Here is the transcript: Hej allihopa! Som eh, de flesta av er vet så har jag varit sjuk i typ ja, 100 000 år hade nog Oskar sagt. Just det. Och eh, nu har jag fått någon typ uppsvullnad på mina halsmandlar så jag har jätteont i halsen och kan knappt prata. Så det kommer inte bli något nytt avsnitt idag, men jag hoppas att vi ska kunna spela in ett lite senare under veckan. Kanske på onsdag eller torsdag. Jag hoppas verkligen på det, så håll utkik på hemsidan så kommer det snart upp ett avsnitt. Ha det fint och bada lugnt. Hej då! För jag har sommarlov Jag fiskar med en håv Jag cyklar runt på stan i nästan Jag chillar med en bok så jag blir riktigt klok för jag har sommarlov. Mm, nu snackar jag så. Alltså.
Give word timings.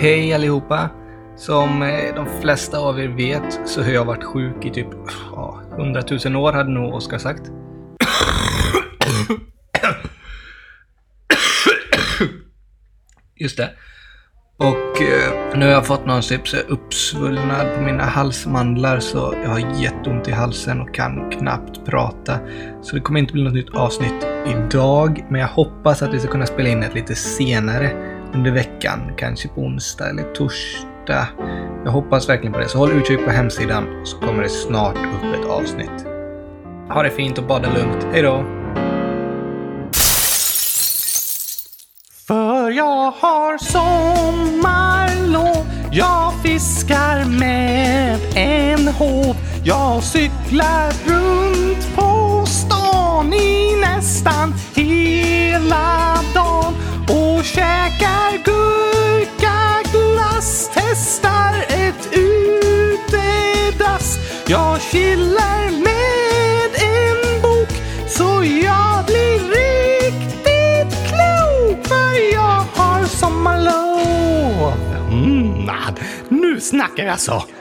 Hej 0.00 0.34
allihopa! 0.34 0.90
Som 1.36 1.82
eh, 1.82 2.14
de 2.14 2.26
flesta 2.40 2.78
av 2.78 3.00
er 3.00 3.08
vet 3.08 3.60
så 3.66 3.82
har 3.82 3.90
jag 3.90 4.04
varit 4.04 4.24
sjuk 4.24 4.64
i 4.64 4.70
typ 4.70 4.88
ja, 5.32 5.62
100 5.78 6.02
000 6.24 6.36
år 6.36 6.52
hade 6.52 6.70
nog 6.70 6.94
Oskar 6.94 7.18
sagt. 7.18 7.42
Just 13.40 13.56
det. 13.56 13.70
Och 14.58 15.02
eh, 15.02 15.58
nu 15.58 15.64
har 15.64 15.72
jag 15.72 15.86
fått 15.86 16.06
någon 16.06 16.22
typ 16.22 16.42
uppsvullnad 16.68 17.74
på 17.74 17.80
mina 17.80 18.04
halsmandlar 18.04 19.00
så 19.00 19.34
jag 19.42 19.50
har 19.50 19.80
jätteont 19.82 20.28
i 20.28 20.32
halsen 20.32 20.80
och 20.80 20.94
kan 20.94 21.30
knappt 21.30 21.84
prata. 21.86 22.38
Så 22.82 22.96
det 22.96 23.02
kommer 23.02 23.20
inte 23.20 23.32
bli 23.32 23.44
något 23.44 23.54
nytt 23.54 23.74
avsnitt 23.74 24.26
idag, 24.46 25.24
men 25.30 25.40
jag 25.40 25.48
hoppas 25.48 26.02
att 26.02 26.14
vi 26.14 26.20
ska 26.20 26.30
kunna 26.30 26.46
spela 26.46 26.68
in 26.68 26.82
ett 26.82 26.94
lite 26.94 27.14
senare 27.14 28.17
under 28.34 28.50
veckan. 28.50 29.12
Kanske 29.16 29.48
på 29.48 29.60
onsdag 29.60 30.10
eller 30.10 30.34
torsdag. 30.34 31.28
Jag 31.84 31.92
hoppas 31.92 32.28
verkligen 32.28 32.52
på 32.52 32.58
det, 32.58 32.68
så 32.68 32.78
håll 32.78 32.92
utkik 32.92 33.24
på 33.24 33.30
hemsidan 33.30 34.02
så 34.04 34.18
kommer 34.18 34.42
det 34.42 34.48
snart 34.48 34.96
upp 34.96 35.40
ett 35.40 35.50
avsnitt. 35.50 36.06
Ha 36.90 37.02
det 37.02 37.10
fint 37.10 37.38
och 37.38 37.44
bada 37.44 37.68
lugnt. 37.74 38.06
Hej 38.12 38.22
då! 38.22 38.44
För 42.28 42.70
jag 42.70 43.10
har 43.10 43.58
sommarlov 43.58 45.66
Jag 45.92 46.32
fiskar 46.42 47.24
med 47.24 48.18
en 48.34 48.88
håv 48.88 49.36
Jag 49.64 50.02
cyklar 50.02 51.08
runt 51.08 51.96
på 51.96 52.44
stan 52.46 53.32
i 53.32 53.80
nästan 53.80 54.54
Jag 64.50 64.80
chillar 64.80 65.70
med 65.70 66.70
en 66.74 67.42
bok 67.42 67.68
så 68.08 68.44
jag 68.44 69.04
blir 69.06 69.38
riktigt 69.38 71.08
klok 71.08 71.86
för 71.86 72.34
jag 72.34 72.64
har 72.74 73.04
sommarlov. 73.04 74.72
Mm, 75.10 75.70
nu 76.28 76.60
snackar 76.60 77.04
jag 77.04 77.20
så. 77.20 77.32
Alltså. 77.32 77.57